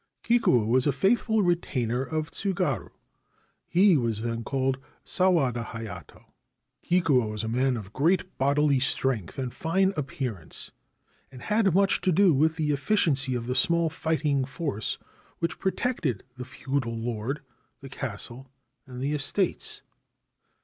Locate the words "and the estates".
18.87-19.83